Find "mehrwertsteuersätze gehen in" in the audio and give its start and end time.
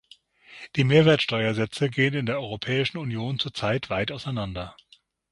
0.83-2.25